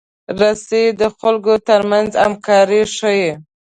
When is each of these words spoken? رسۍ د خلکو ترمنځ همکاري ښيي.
رسۍ 0.39 0.85
د 1.01 1.03
خلکو 1.19 1.53
ترمنځ 1.67 2.09
همکاري 2.23 2.81
ښيي. 2.95 3.31